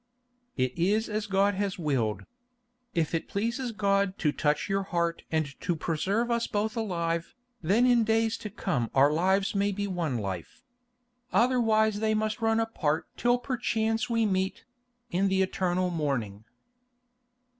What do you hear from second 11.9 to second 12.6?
they must run